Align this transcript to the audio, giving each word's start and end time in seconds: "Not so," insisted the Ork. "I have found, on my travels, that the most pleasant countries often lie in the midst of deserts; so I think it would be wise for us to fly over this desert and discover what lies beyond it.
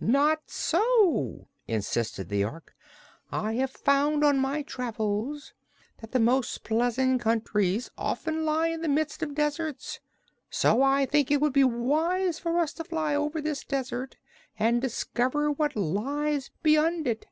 "Not 0.00 0.48
so," 0.50 1.48
insisted 1.68 2.30
the 2.30 2.46
Ork. 2.46 2.74
"I 3.30 3.52
have 3.56 3.70
found, 3.72 4.24
on 4.24 4.38
my 4.38 4.62
travels, 4.62 5.52
that 6.00 6.12
the 6.12 6.18
most 6.18 6.64
pleasant 6.64 7.20
countries 7.20 7.90
often 7.98 8.46
lie 8.46 8.68
in 8.68 8.80
the 8.80 8.88
midst 8.88 9.22
of 9.22 9.34
deserts; 9.34 10.00
so 10.48 10.82
I 10.82 11.04
think 11.04 11.30
it 11.30 11.42
would 11.42 11.52
be 11.52 11.62
wise 11.64 12.38
for 12.38 12.58
us 12.58 12.72
to 12.72 12.84
fly 12.84 13.14
over 13.14 13.42
this 13.42 13.64
desert 13.64 14.16
and 14.58 14.80
discover 14.80 15.50
what 15.52 15.76
lies 15.76 16.50
beyond 16.62 17.06
it. 17.06 17.26